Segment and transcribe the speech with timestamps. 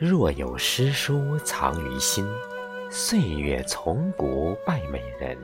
[0.00, 2.24] 若有诗书藏于心，
[2.88, 5.36] 岁月从不败美人。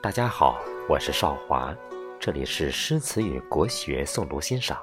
[0.00, 0.56] 大家好，
[0.88, 1.76] 我是少华，
[2.20, 4.80] 这里是诗词与国学诵读欣赏。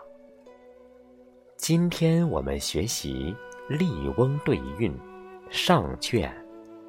[1.55, 3.33] 今天我们学习
[3.77, 4.91] 《笠翁对韵》
[5.49, 6.29] 上卷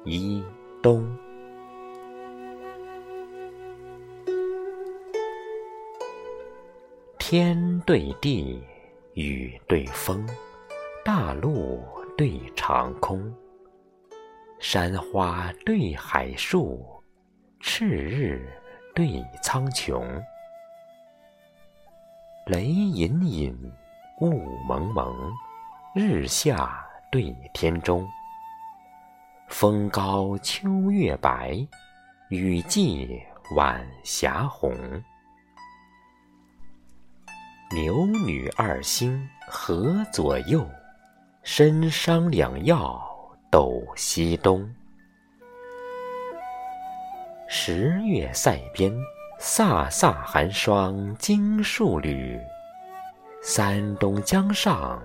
[0.03, 0.43] 一
[0.81, 1.17] 东。
[7.17, 8.61] 天对地，
[9.13, 10.27] 雨对风。
[11.05, 11.83] 大陆
[12.17, 13.29] 对长空，
[14.57, 16.81] 山花对海树，
[17.59, 18.49] 赤日
[18.95, 20.01] 对苍穹。
[22.47, 23.53] 雷隐隐，
[24.21, 25.13] 雾蒙蒙，
[25.93, 28.07] 日下对天中。
[29.49, 31.67] 风高秋月白，
[32.29, 33.21] 雨霁
[33.57, 34.73] 晚霞红。
[37.71, 40.65] 牛女二星合左右。
[41.45, 42.97] 参商两曜
[43.51, 44.67] 斗西东，
[47.49, 48.89] 十月塞边，
[49.41, 52.39] 飒飒寒霜惊戍旅；
[53.41, 55.03] 三冬江上，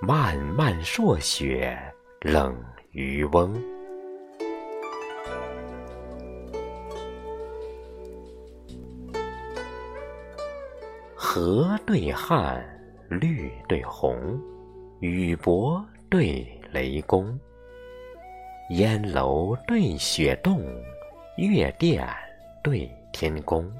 [0.00, 1.78] 漫漫朔雪
[2.22, 2.56] 冷
[2.92, 3.54] 渔翁。
[11.14, 12.64] 河对汉，
[13.10, 14.40] 绿对红。
[15.00, 17.38] 雨伯对雷公，
[18.70, 20.62] 烟楼对雪洞，
[21.36, 22.06] 月殿
[22.62, 23.70] 对天宫。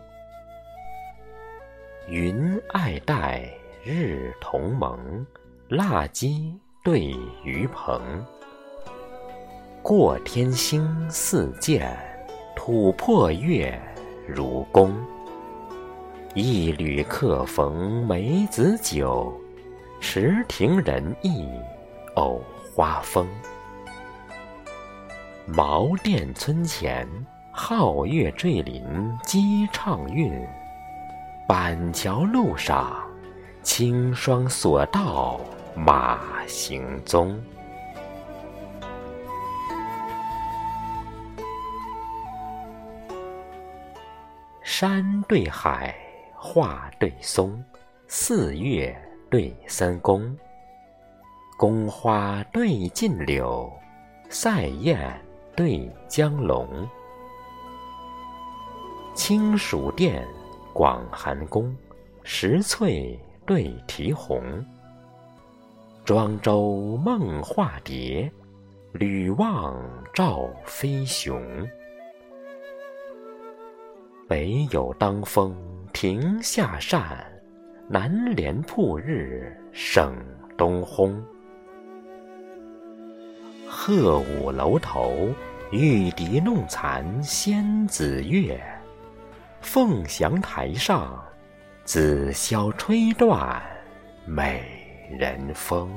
[2.09, 3.49] 云爱戴，
[3.85, 5.25] 日同盟，
[5.69, 8.03] 蜡鸡对鱼鹏。
[9.83, 11.97] 过天星似箭，
[12.57, 13.81] 吐破月
[14.27, 14.93] 如弓。
[16.35, 19.41] 一缕客逢梅子酒。
[20.07, 21.49] 池亭人意
[22.17, 22.39] 偶
[22.75, 23.27] 花风，
[25.47, 27.09] 茅店村前
[27.55, 28.85] 皓月坠林
[29.25, 30.31] 鸡唱韵，
[31.49, 33.03] 板桥路上
[33.63, 35.41] 青霜锁道
[35.75, 37.43] 马行踪。
[44.63, 45.97] 山对海，
[46.35, 47.65] 画对松，
[48.07, 48.95] 四月。
[49.35, 50.33] 对三公，
[51.59, 53.69] 宫花对禁柳，
[54.29, 55.21] 塞雁
[55.57, 56.89] 对江龙。
[59.13, 60.25] 清暑殿，
[60.73, 61.77] 广寒宫，
[62.23, 64.41] 石翠对啼红。
[66.05, 68.31] 庄周梦化蝶，
[68.93, 69.77] 吕望
[70.13, 71.43] 照飞熊。
[74.29, 75.57] 北有当风
[75.93, 77.34] 亭下扇。
[77.87, 80.17] 南帘铺日省
[80.57, 81.21] 东烘，
[83.69, 85.29] 鹤舞楼头，
[85.71, 88.57] 玉笛弄残仙子月；
[89.61, 91.23] 凤翔台上，
[91.85, 93.63] 紫箫吹断
[94.25, 94.65] 美
[95.19, 95.91] 人风。